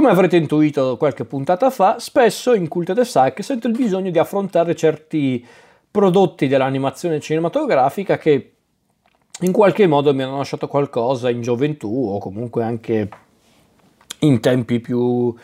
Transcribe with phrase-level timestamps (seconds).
[0.00, 4.18] Come avrete intuito qualche puntata fa, spesso in Cult de Sac sento il bisogno di
[4.18, 5.46] affrontare certi
[5.90, 8.52] prodotti dell'animazione cinematografica che
[9.40, 13.10] in qualche modo mi hanno lasciato qualcosa in gioventù o comunque anche
[14.20, 15.34] in tempi più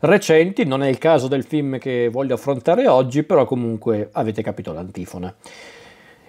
[0.00, 0.64] recenti.
[0.64, 5.32] Non è il caso del film che voglio affrontare oggi, però comunque avete capito l'antifona.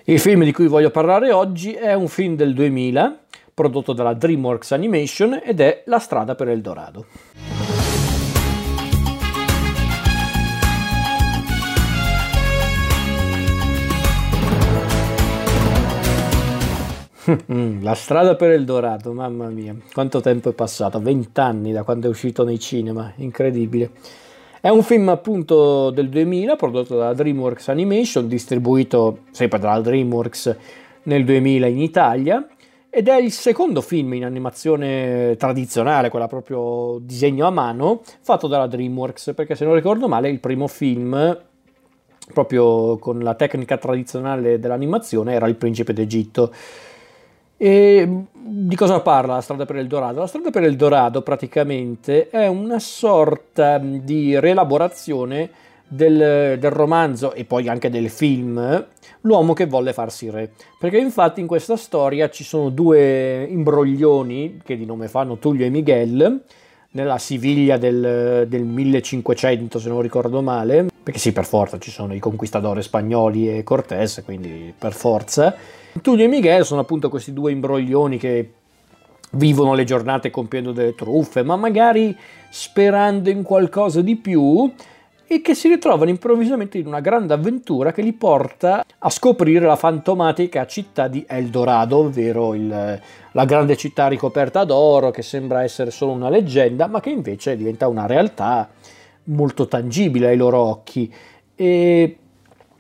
[0.04, 3.22] Il film di cui voglio parlare oggi è un film del 2000
[3.56, 7.51] prodotto dalla DreamWorks Animation ed è La strada per Eldorado.
[17.82, 22.44] La strada per Eldorado, mamma mia, quanto tempo è passato, vent'anni da quando è uscito
[22.44, 23.92] nei cinema, incredibile.
[24.60, 30.58] È un film appunto del 2000 prodotto dalla DreamWorks Animation, distribuito sempre dalla DreamWorks
[31.04, 32.48] nel 2000 in Italia
[32.90, 38.68] ed è il secondo film in animazione tradizionale, quella proprio disegno a mano, fatto dalla
[38.68, 41.40] DreamWorks, perché se non ricordo male il primo film
[42.34, 46.52] proprio con la tecnica tradizionale dell'animazione era Il Principe d'Egitto.
[47.64, 50.22] E di cosa parla la strada per il Dorado?
[50.22, 55.48] La strada per il Dorado praticamente è una sorta di rielaborazione
[55.88, 58.88] del, del, romanzo e poi anche del film
[59.22, 60.50] L'uomo che volle farsi re.
[60.80, 65.70] Perché infatti in questa storia ci sono due imbroglioni che di nome fanno Tullio e
[65.70, 66.42] Miguel
[66.92, 72.14] nella Siviglia del, del 1500 se non ricordo male perché sì per forza ci sono
[72.14, 75.56] i conquistadori spagnoli e Cortés quindi per forza.
[76.02, 78.54] Tullio e Miguel sono appunto questi due imbroglioni che
[79.32, 82.16] vivono le giornate compiendo delle truffe, ma magari
[82.50, 84.72] sperando in qualcosa di più
[85.34, 89.78] e che si ritrovano improvvisamente in una grande avventura che li porta a scoprire la
[89.78, 93.02] fantomatica città di Eldorado, ovvero il,
[93.32, 97.88] la grande città ricoperta d'oro che sembra essere solo una leggenda, ma che invece diventa
[97.88, 98.68] una realtà
[99.26, 101.10] molto tangibile ai loro occhi.
[101.56, 102.18] E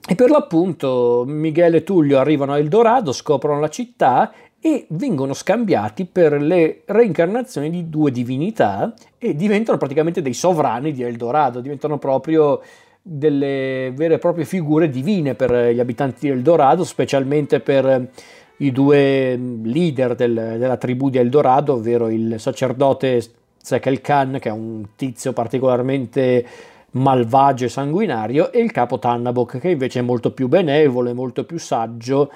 [0.08, 6.06] e per l'appunto Miguel e Tullio arrivano a Eldorado, scoprono la città e vengono scambiati
[6.06, 12.62] per le reincarnazioni di due divinità e diventano praticamente dei sovrani di Eldorado, diventano proprio
[13.02, 18.10] delle vere e proprie figure divine per gli abitanti di Eldorado, specialmente per
[18.58, 23.20] i due leader del, della tribù di Eldorado, ovvero il sacerdote
[23.58, 26.46] Sekel Khan, che è un tizio particolarmente
[26.92, 31.58] malvagio e sanguinario, e il capo Tannabok, che invece è molto più benevolo, molto più
[31.58, 32.30] saggio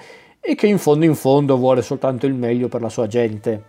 [0.48, 3.64] e che in fondo in fondo vuole soltanto il meglio per la sua gente.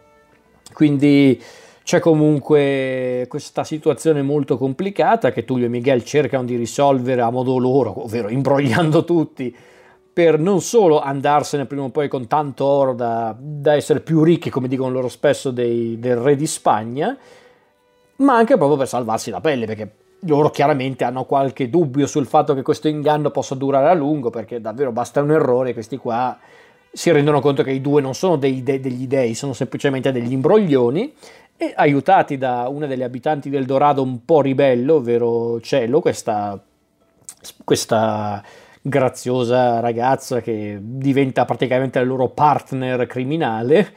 [0.72, 1.40] Quindi
[1.82, 7.58] c'è comunque questa situazione molto complicata che Tullio e Miguel cercano di risolvere a modo
[7.58, 9.54] loro, ovvero imbrogliando tutti
[10.16, 14.48] per non solo andarsene prima o poi con tanto oro da, da essere più ricchi,
[14.48, 17.14] come dicono loro spesso, dei, del re di Spagna,
[18.16, 22.54] ma anche proprio per salvarsi la pelle, perché loro chiaramente hanno qualche dubbio sul fatto
[22.54, 26.36] che questo inganno possa durare a lungo, perché davvero basta un errore, questi qua
[26.96, 30.32] si rendono conto che i due non sono dei de- degli dei, sono semplicemente degli
[30.32, 31.12] imbroglioni,
[31.58, 36.58] e aiutati da una delle abitanti del Dorado un po' ribelle, ovvero Cielo, questa,
[37.64, 38.42] questa
[38.80, 43.92] graziosa ragazza che diventa praticamente il loro partner criminale,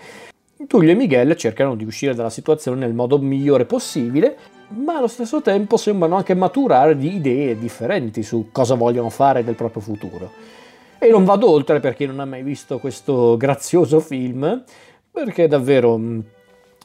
[0.68, 4.38] Tullio e Miguel cercano di uscire dalla situazione nel modo migliore possibile
[4.70, 9.56] ma allo stesso tempo sembrano anche maturare di idee differenti su cosa vogliono fare del
[9.56, 10.32] proprio futuro.
[11.02, 14.64] E non vado oltre per chi non ha mai visto questo grazioso film,
[15.10, 16.20] perché davvero mm,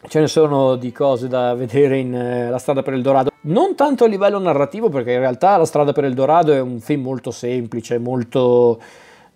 [0.07, 3.31] ce ne sono di cose da vedere in eh, La strada per il Dorado.
[3.43, 6.79] Non tanto a livello narrativo, perché in realtà La strada per il Dorado è un
[6.79, 8.81] film molto semplice, molto,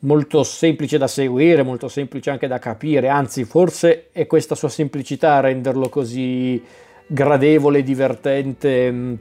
[0.00, 5.34] molto semplice da seguire, molto semplice anche da capire, anzi forse è questa sua semplicità
[5.34, 6.62] a renderlo così
[7.05, 9.15] gradevole, divertente mm,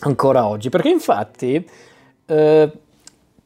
[0.00, 0.70] ancora oggi.
[0.70, 1.64] Perché infatti,
[2.26, 2.72] eh,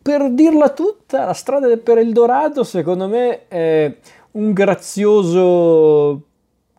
[0.06, 3.92] per dirla tutta, la strada per il Dorado secondo me è
[4.32, 6.22] un grazioso,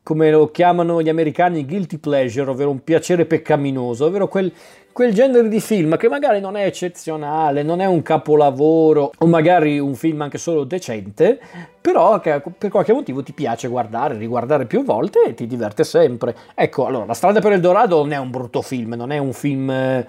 [0.02, 4.50] come lo chiamano gli americani, guilty pleasure, ovvero un piacere peccaminoso, ovvero quel
[4.94, 9.78] quel genere di film che magari non è eccezionale, non è un capolavoro o magari
[9.78, 11.40] un film anche solo decente,
[11.80, 16.34] però che per qualche motivo ti piace guardare, riguardare più volte e ti diverte sempre.
[16.56, 19.34] Ecco, allora, La strada per il Dorado non è un brutto film, non è un
[19.34, 20.08] film eh,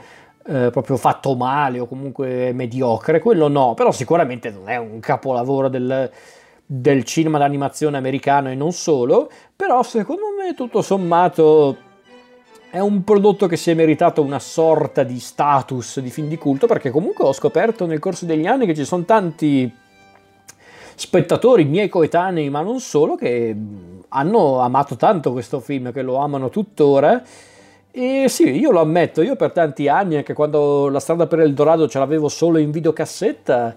[0.70, 6.10] proprio fatto male o comunque mediocre, quello no, però sicuramente non è un capolavoro del
[6.70, 11.78] del cinema d'animazione americano e non solo, però secondo me tutto sommato
[12.68, 16.66] è un prodotto che si è meritato una sorta di status di film di culto
[16.66, 19.74] perché comunque ho scoperto nel corso degli anni che ci sono tanti
[20.94, 23.56] spettatori miei coetanei ma non solo che
[24.08, 27.22] hanno amato tanto questo film che lo amano tuttora
[27.90, 31.88] E sì, io lo ammetto, io per tanti anni, anche quando la strada per Eldorado
[31.88, 33.74] ce l'avevo solo in videocassetta,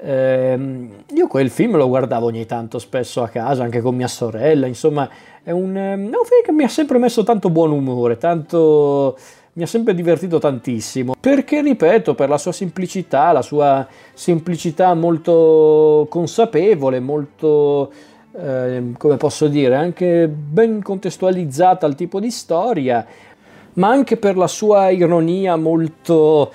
[0.00, 4.66] ehm, io quel film lo guardavo ogni tanto spesso a casa, anche con mia sorella,
[4.66, 5.08] insomma,
[5.42, 9.16] è un, è un film che mi ha sempre messo tanto buon umore, tanto
[9.54, 11.14] mi ha sempre divertito tantissimo.
[11.18, 17.92] Perché ripeto per la sua semplicità la sua semplicità molto consapevole molto
[18.34, 23.06] eh, come posso dire anche ben contestualizzata al tipo di storia
[23.74, 26.52] ma anche per la sua ironia molto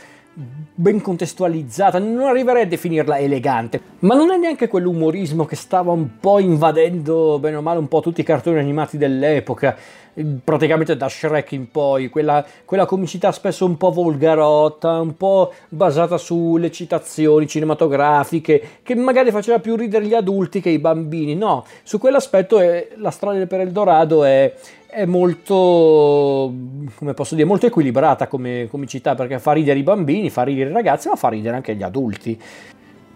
[0.80, 6.19] ben contestualizzata, non arriverei a definirla elegante, ma non è neanche quell'umorismo che stava un
[6.19, 9.75] po' invadendo bene o male un po' tutti i cartoni animati dell'epoca,
[10.44, 16.20] praticamente da Shrek in poi, quella, quella comicità spesso un po' volgarotta, un po' basata
[16.20, 21.98] sulle citazioni cinematografiche, che magari faceva più ridere gli adulti che i bambini, no, su
[21.98, 24.54] quell'aspetto è, la storia per Eldorado è,
[24.88, 26.54] è molto,
[26.95, 30.74] come posso dire, molto equilibrata come comicità perché fa ridere i bambini, fa ridere i
[30.74, 32.39] ragazzi, ma fa ridere anche gli adulti.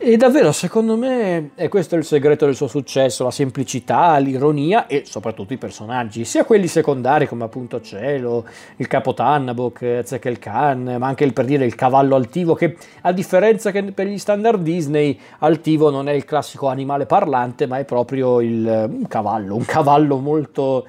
[0.03, 5.03] E davvero, secondo me, è questo il segreto del suo successo, la semplicità, l'ironia e
[5.05, 8.43] soprattutto i personaggi, sia quelli secondari come appunto Cielo,
[8.77, 13.11] il capo Tannabok, Zekel Khan, ma anche il, per dire il cavallo altivo, che a
[13.11, 17.85] differenza che per gli standard Disney, altivo non è il classico animale parlante, ma è
[17.85, 20.87] proprio il, un cavallo, un cavallo molto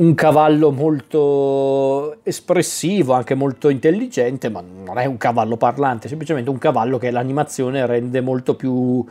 [0.00, 6.48] un cavallo molto espressivo, anche molto intelligente, ma non è un cavallo parlante, è semplicemente
[6.48, 9.04] un cavallo che l'animazione rende molto più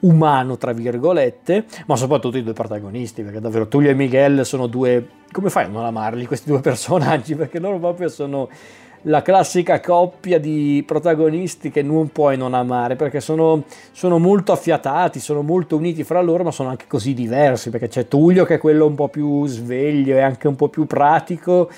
[0.00, 5.08] umano, tra virgolette, ma soprattutto i due protagonisti, perché davvero Tullio e Miguel sono due...
[5.32, 7.34] come fai a non amarli questi due personaggi?
[7.34, 8.50] Perché loro proprio sono
[9.02, 15.20] la classica coppia di protagonisti che non puoi non amare perché sono, sono, molto affiatati,
[15.20, 18.58] sono molto uniti fra loro, ma sono anche così diversi perché c'è Tullio che è
[18.58, 21.70] quello un po' più sveglio e anche un po' più pratico,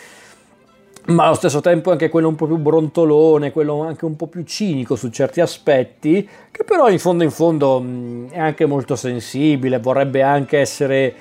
[1.07, 4.43] ma allo stesso tempo anche quello un po' più brontolone, quello anche un po' più
[4.45, 7.83] cinico su certi aspetti, che però in fondo in fondo
[8.31, 11.15] è anche molto sensibile, vorrebbe anche essere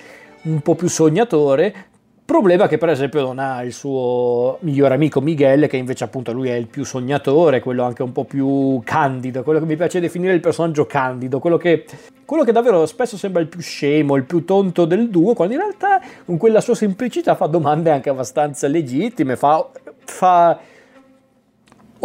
[0.44, 1.86] un po' più sognatore,
[2.27, 6.50] Problema che per esempio non ha il suo migliore amico Miguel, che invece appunto lui
[6.50, 10.33] è il più sognatore, quello anche un po' più candido, quello che mi piace definire
[10.33, 11.85] il personaggio candido, quello che,
[12.25, 15.62] quello che davvero spesso sembra il più scemo, il più tonto del duo, quando in
[15.62, 19.65] realtà con quella sua semplicità fa domande anche abbastanza legittime, fa,
[20.03, 20.59] fa,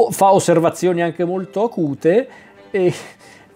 [0.08, 2.28] fa osservazioni anche molto acute
[2.70, 2.94] e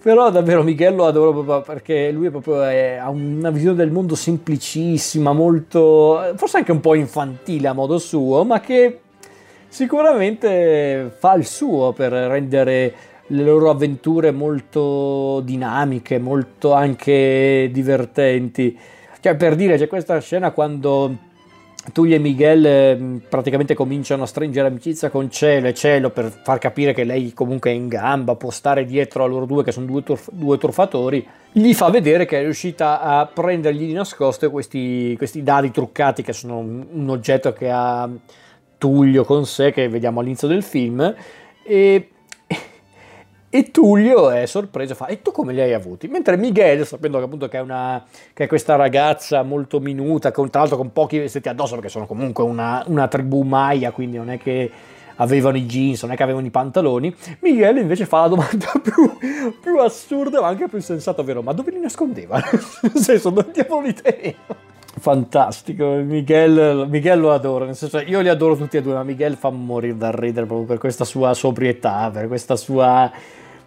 [0.07, 4.15] però davvero Miguel lo adoro proprio perché lui proprio è, ha una visione del mondo
[4.15, 9.01] semplicissima, molto, forse anche un po' infantile a modo suo, ma che
[9.67, 12.95] sicuramente fa il suo per rendere
[13.27, 18.79] le loro avventure molto dinamiche, molto anche divertenti.
[19.19, 21.17] Cioè, per dire, c'è questa scena quando
[21.93, 26.59] Tullio e Miguel eh, praticamente cominciano a stringere amicizia con Cielo e Cielo per far
[26.59, 29.87] capire che lei comunque è in gamba, può stare dietro a loro due che sono
[29.87, 35.15] due, turf- due truffatori, gli fa vedere che è riuscita a prendergli di nascosto questi,
[35.17, 38.09] questi dadi truccati che sono un, oggetto che ha
[38.79, 41.15] Tullio con sé, che vediamo all'inizio del film,
[41.65, 42.11] e
[43.57, 46.09] e Tullio è sorpreso e fa: E tu come li hai avuti?
[46.09, 48.05] Mentre Miguel, sapendo che appunto che è, una,
[48.35, 52.07] che è questa ragazza molto minuta, con, tra l'altro con pochi vestiti addosso, perché sono
[52.07, 54.71] comunque una, una tribù Maya, quindi non è che
[55.17, 57.15] avevano i jeans, non è che avevano i pantaloni.
[57.41, 59.17] Miguel invece fa la domanda più,
[59.59, 62.39] più assurda, ma anche più sensata, ovvero: Ma dove li nascondeva?
[62.83, 64.55] Nel senso, dove diavolo li teneva?
[64.99, 69.37] Fantastico, Miguel, Miguel, lo adoro, nel senso io li adoro tutti e due, ma Miguel
[69.37, 73.11] fa morire dal ridere proprio per questa sua sobrietà, per questa sua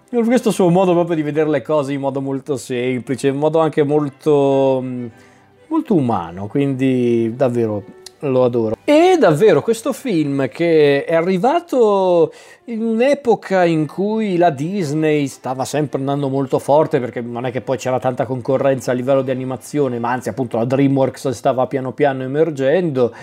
[0.09, 3.83] questo suo modo proprio di vedere le cose in modo molto semplice, in modo anche
[3.83, 5.05] molto, mm,
[5.67, 7.83] molto umano, quindi davvero
[8.19, 8.75] lo adoro.
[8.83, 12.33] E davvero questo film che è arrivato
[12.65, 17.61] in un'epoca in cui la Disney stava sempre andando molto forte perché non è che
[17.61, 21.91] poi c'era tanta concorrenza a livello di animazione, ma anzi appunto la DreamWorks stava piano
[21.93, 23.13] piano emergendo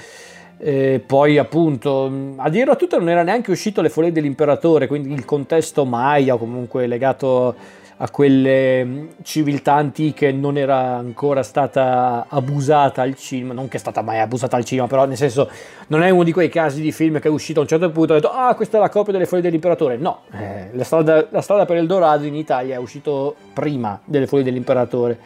[0.58, 5.12] e poi appunto a dire a tutto non era neanche uscito le folie dell'imperatore quindi
[5.12, 7.54] il contesto Maya comunque legato
[7.98, 13.54] a quelle civiltà antiche non era ancora stata abusata al cinema.
[13.54, 15.48] Non che è stata mai abusata al cinema però nel senso
[15.86, 18.12] non è uno di quei casi di film che è uscito a un certo punto
[18.12, 21.26] e ha detto ah questa è la copia delle folie dell'imperatore no eh, la, strada,
[21.30, 25.18] la strada per il Dorado in Italia è uscito prima delle folie dell'imperatore.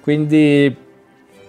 [0.00, 0.74] Quindi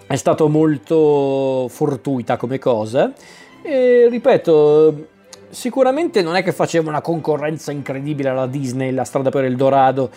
[0.09, 3.13] è stato molto fortuita come cosa
[3.61, 5.05] e ripeto
[5.49, 10.09] sicuramente non è che faceva una concorrenza incredibile alla Disney la strada per il Dorado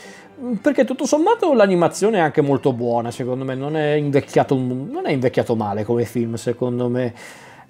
[0.62, 5.10] perché tutto sommato l'animazione è anche molto buona secondo me non è invecchiato, non è
[5.12, 7.12] invecchiato male come film secondo me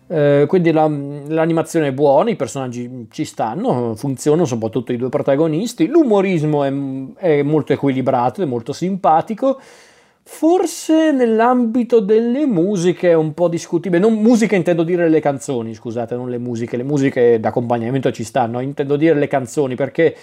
[0.08, 5.86] Eh, quindi la, l'animazione è buona, i personaggi ci stanno, funzionano, soprattutto i due protagonisti.
[5.86, 6.72] L'umorismo è,
[7.38, 9.58] è molto equilibrato, è molto simpatico.
[10.24, 16.14] Forse nell'ambito delle musiche è un po' discutibile, non musiche intendo dire le canzoni, scusate,
[16.14, 20.14] non le musiche, le musiche d'accompagnamento ci stanno, intendo dire le canzoni perché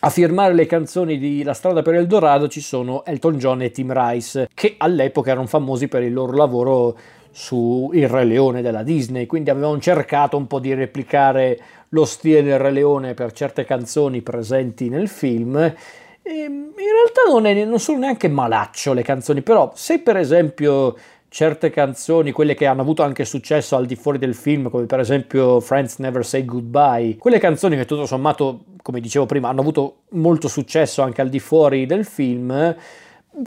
[0.00, 3.92] a firmare le canzoni di La strada per Eldorado ci sono Elton John e Tim
[3.92, 6.98] Rice, che all'epoca erano famosi per il loro lavoro
[7.30, 11.58] su Il Re Leone della Disney, quindi avevano cercato un po' di replicare
[11.90, 15.74] lo stile del Re Leone per certe canzoni presenti nel film
[16.22, 20.16] e ehm, in realtà non, è, non sono neanche malaccio le canzoni, però se per
[20.16, 20.96] esempio
[21.28, 25.00] certe canzoni, quelle che hanno avuto anche successo al di fuori del film, come per
[25.00, 30.02] esempio Friends Never Say Goodbye, quelle canzoni che tutto sommato, come dicevo prima, hanno avuto
[30.10, 32.76] molto successo anche al di fuori del film,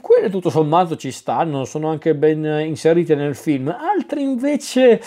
[0.02, 5.00] quelle tutto sommato ci stanno, sono anche ben inserite nel film, altre invece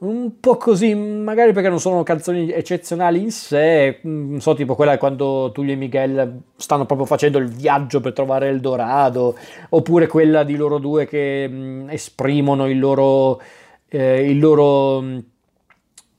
[0.00, 4.96] un po' così, magari perché non sono canzoni eccezionali in sé, non so, tipo quella
[4.96, 9.36] quando Tullio e Miguel stanno proprio facendo il viaggio per trovare il Dorado,
[9.70, 13.40] oppure quella di loro due che mh, esprimono il loro,
[13.88, 15.24] eh, il loro, mh,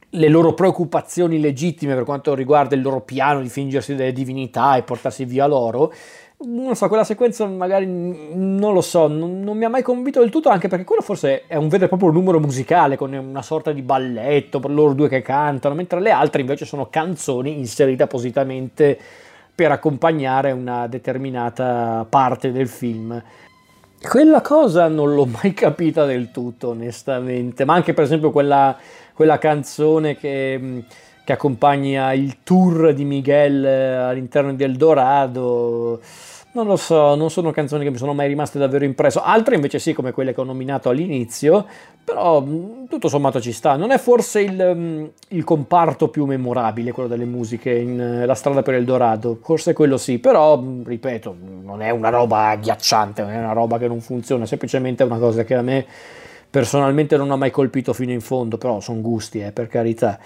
[0.09, 4.83] le loro preoccupazioni legittime per quanto riguarda il loro piano di fingersi delle divinità e
[4.83, 5.93] portarsi via loro
[6.41, 10.29] non so, quella sequenza magari non lo so, non, non, mi ha mai convinto del
[10.29, 13.73] tutto, anche perché quello forse è un vero e proprio numero musicale con una sorta
[13.73, 18.97] di balletto per loro due che cantano, mentre le altre invece sono canzoni inserite appositamente
[19.53, 23.21] per accompagnare una determinata parte del film.
[24.01, 28.77] Quella cosa non l'ho mai capita del tutto, onestamente, ma anche per esempio quella,
[29.13, 30.85] quella canzone che
[31.29, 36.01] che accompagna il tour di Miguel all'interno di Eldorado
[36.51, 39.21] non lo so, non sono canzoni che mi sono mai rimaste davvero impresso.
[39.21, 41.67] Altre invece sì, come quelle che ho nominato all'inizio,
[42.03, 43.75] però mm, tutto sommato ci sta.
[43.75, 48.33] Non è forse il, mm, il comparto più memorabile, quello delle musiche in eh, La
[48.33, 53.31] strada per Eldorado, forse quello sì, però mm, ripeto, non è una roba agghiacciante, non
[53.31, 55.85] è una roba che non funziona, semplicemente è una cosa che a me
[56.49, 60.17] personalmente non ha mai colpito fino in fondo, però sono gusti, eh, per carità.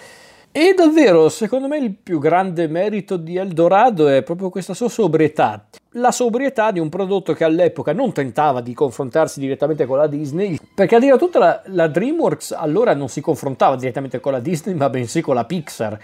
[0.56, 5.66] E davvero, secondo me il più grande merito di Eldorado è proprio questa sua sobrietà.
[5.94, 10.60] La sobrietà di un prodotto che all'epoca non tentava di confrontarsi direttamente con la Disney,
[10.76, 14.76] perché a dire tutta la, la DreamWorks allora non si confrontava direttamente con la Disney,
[14.76, 16.00] ma bensì con la Pixar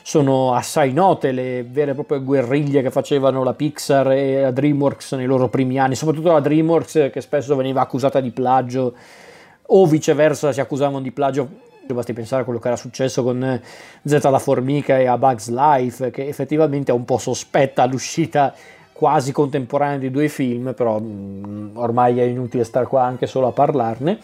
[0.00, 5.14] sono assai note le vere e proprie guerriglie che facevano la Pixar e la DreamWorks
[5.14, 8.94] nei loro primi anni, soprattutto la DreamWorks che spesso veniva accusata di plagio
[9.66, 13.62] o viceversa si accusavano di plagio Basti pensare a quello che era successo con eh,
[14.04, 18.54] Z la formica e a Bugs Life, che effettivamente è un po' sospetta l'uscita
[18.92, 23.46] quasi contemporanea di due film, però mh, mm, ormai è inutile stare qua anche solo
[23.46, 24.18] a parlarne.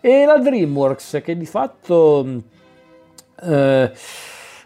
[0.00, 2.38] E la DreamWorks, che di fatto, mm,
[3.42, 3.92] eh,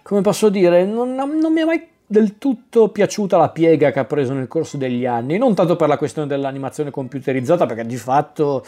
[0.02, 4.04] come posso dire, non, non mi è mai del tutto piaciuta la piega che ha
[4.04, 8.64] preso nel corso degli anni, non tanto per la questione dell'animazione computerizzata, perché di fatto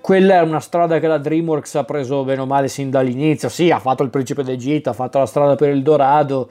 [0.00, 3.48] quella è una strada che la DreamWorks ha preso bene o male sin dall'inizio.
[3.48, 6.48] Sì, ha fatto il Principe d'Egitto, ha fatto la strada per il Dorado,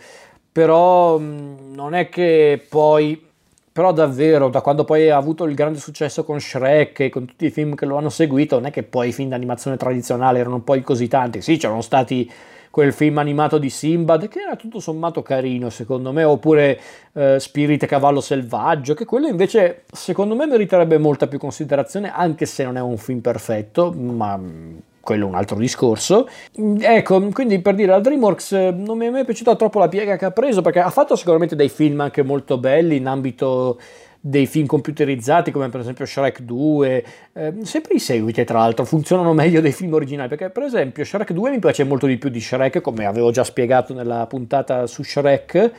[0.52, 3.28] però mh, non è che poi
[3.72, 7.46] però davvero da quando poi ha avuto il grande successo con Shrek e con tutti
[7.46, 10.60] i film che lo hanno seguito non è che poi i film d'animazione tradizionale erano
[10.60, 12.30] poi così tanti sì c'erano stati
[12.70, 16.80] quel film animato di Simbad che era tutto sommato carino secondo me, oppure
[17.14, 22.46] eh, Spirit e Cavallo Selvaggio, che quello invece secondo me meriterebbe molta più considerazione, anche
[22.46, 26.28] se non è un film perfetto, ma mm, quello è un altro discorso.
[26.54, 30.16] Ecco, quindi per dire, la DreamWorks eh, non mi è mai piaciuta troppo la piega
[30.18, 33.80] che ha preso, perché ha fatto sicuramente dei film anche molto belli in ambito
[34.22, 39.32] dei film computerizzati come per esempio Shrek 2, eh, sempre i seguiti tra l'altro funzionano
[39.34, 42.42] meglio dei film originali perché per esempio Shrek 2 mi piace molto di più di
[42.42, 45.72] Shrek come avevo già spiegato nella puntata su Shrek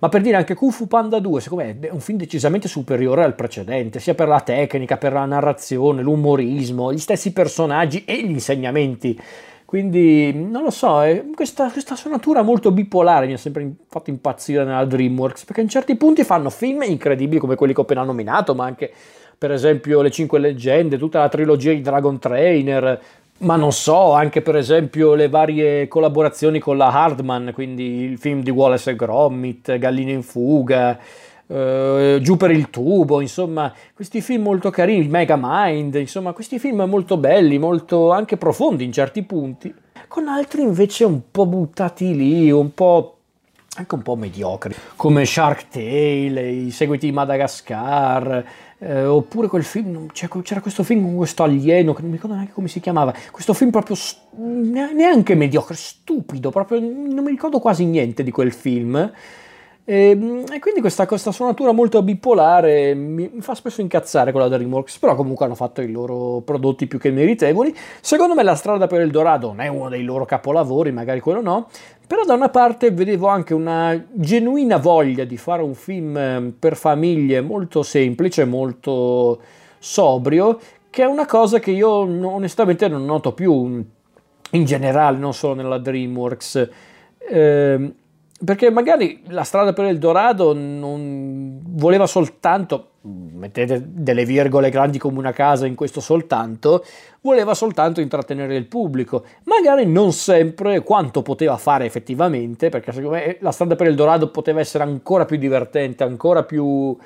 [0.00, 3.22] ma per dire anche Kung Fu Panda 2 secondo me è un film decisamente superiore
[3.22, 8.30] al precedente sia per la tecnica, per la narrazione, l'umorismo, gli stessi personaggi e gli
[8.30, 9.18] insegnamenti
[9.74, 11.00] quindi non lo so,
[11.34, 15.96] questa, questa suonatura molto bipolare mi ha sempre fatto impazzire nella DreamWorks, perché in certi
[15.96, 18.92] punti fanno film incredibili come quelli che ho appena nominato, ma anche
[19.36, 23.00] per esempio Le Cinque Leggende, tutta la trilogia di Dragon Trainer,
[23.38, 28.44] ma non so, anche per esempio le varie collaborazioni con la Hardman, quindi il film
[28.44, 30.96] di Wallace e Gromit, Galline in fuga,
[31.46, 37.18] Uh, giù per il tubo, insomma, questi film molto carini, Megamind, insomma, questi film molto
[37.18, 39.72] belli, molto anche profondi in certi punti,
[40.08, 43.18] con altri invece un po' buttati lì, un po'
[43.76, 48.44] anche un po' mediocri, come Shark Tale, i seguiti di Madagascar,
[48.78, 52.54] eh, oppure quel film, c'era questo film con questo alieno, che non mi ricordo neanche
[52.54, 53.96] come si chiamava, questo film proprio
[54.36, 59.12] neanche mediocre, stupido, proprio non mi ricordo quasi niente di quel film.
[59.86, 64.40] E, ehm, e, quindi questa, questa, suonatura molto bipolare mi, mi, fa spesso incazzare con
[64.40, 67.74] la DreamWorks, però comunque hanno fatto i loro prodotti più che meritevoli.
[68.00, 71.42] Secondo me La strada per il Dorado non è uno dei loro capolavori, magari quello
[71.42, 71.68] no,
[72.06, 76.76] però da una parte vedevo anche una genuina voglia di fare un film ehm, per
[76.76, 79.40] famiglie molto semplice, molto
[79.78, 83.84] sobrio, che è una cosa che io onestamente non noto più
[84.50, 86.68] in generale, non solo nella DreamWorks.
[87.18, 87.94] Eh,
[88.44, 95.18] perché magari la strada per il Dorado non voleva soltanto, mettete delle virgole grandi come
[95.18, 96.84] una casa in questo soltanto,
[97.20, 103.36] voleva soltanto intrattenere il pubblico, magari non sempre quanto poteva fare effettivamente, perché secondo me
[103.40, 106.96] la strada per il Dorado poteva essere ancora più divertente, ancora più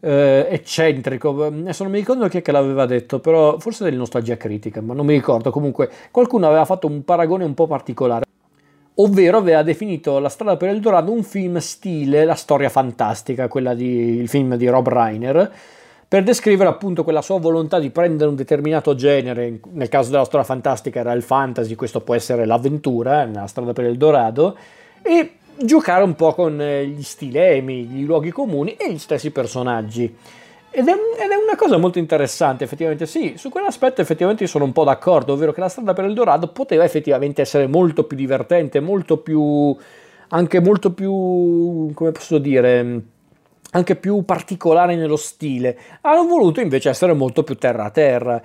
[0.00, 1.44] eh, eccentrico.
[1.44, 4.94] Adesso non mi ricordo chi è che l'aveva detto, però forse del nostalgia critica, ma
[4.94, 5.50] non mi ricordo.
[5.50, 8.24] Comunque qualcuno aveva fatto un paragone un po' particolare
[8.96, 13.74] ovvero aveva definito La strada per il Dorado un film stile La storia fantastica, quella
[13.74, 15.52] di, il film di Rob Reiner,
[16.06, 20.44] per descrivere appunto quella sua volontà di prendere un determinato genere, nel caso della storia
[20.44, 24.54] fantastica era il fantasy, questo può essere l'avventura, nella strada per il Dorado,
[25.00, 30.14] e giocare un po' con eh, gli stilemi, gli luoghi comuni e gli stessi personaggi.
[30.74, 33.04] Ed è, ed è, una cosa molto interessante, effettivamente.
[33.04, 36.48] Sì, su quell'aspetto effettivamente sono un po' d'accordo, ovvero che la strada per il Dorado
[36.48, 39.76] poteva effettivamente essere molto più divertente, molto più.
[40.28, 41.90] anche molto più.
[41.92, 43.02] come posso dire.
[43.72, 45.78] anche più particolare nello stile.
[46.00, 48.42] Hanno voluto invece essere molto più terra a terra.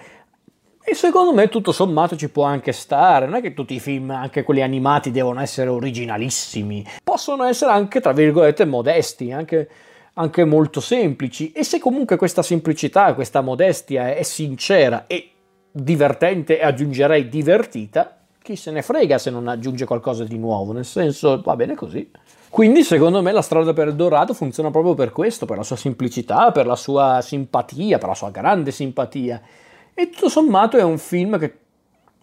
[0.83, 4.09] E secondo me tutto sommato ci può anche stare, non è che tutti i film,
[4.09, 9.67] anche quelli animati, devono essere originalissimi, possono essere anche, tra virgolette, modesti, anche
[10.19, 15.31] anche molto semplici e se comunque questa semplicità, questa modestia è sincera e
[15.71, 20.85] divertente e aggiungerei divertita, chi se ne frega se non aggiunge qualcosa di nuovo, nel
[20.85, 22.09] senso va bene così.
[22.49, 25.75] Quindi secondo me la strada per il Dorado funziona proprio per questo, per la sua
[25.75, 29.39] semplicità, per la sua simpatia, per la sua grande simpatia.
[29.93, 31.57] E tutto sommato è un film che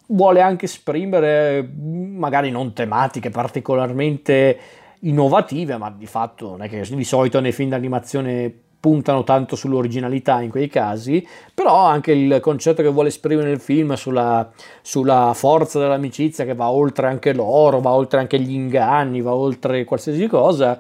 [0.09, 4.59] vuole anche esprimere magari non tematiche particolarmente
[5.05, 8.53] innovative, ma di fatto non è che di solito nei film d'animazione
[8.85, 13.95] puntano tanto sull'originalità in quei casi, però anche il concetto che vuole esprimere nel film
[13.95, 14.51] sulla,
[14.83, 19.85] sulla forza dell'amicizia che va oltre anche l'oro, va oltre anche gli inganni, va oltre
[19.85, 20.79] qualsiasi cosa,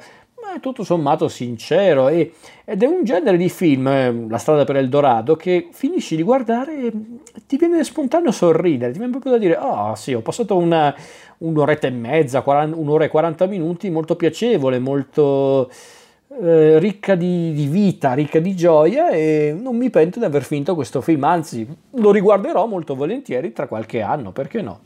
[0.54, 2.32] è tutto sommato sincero e,
[2.64, 6.86] ed è un genere di film, eh, La strada per Eldorado, che finisci di guardare
[6.86, 6.92] e
[7.46, 10.94] ti viene spontaneo sorridere, ti viene proprio da dire, oh, sì, ho passato una,
[11.38, 15.70] un'oretta e mezza, 40, un'ora e 40 minuti molto piacevole, molto
[16.40, 20.74] eh, ricca di, di, vita, ricca di gioia e non mi pento di aver finito
[20.74, 24.80] questo film, anzi lo riguarderò molto volentieri tra qualche anno, perché no?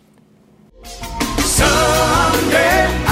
[1.37, 3.08] Someday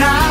[0.00, 0.29] night.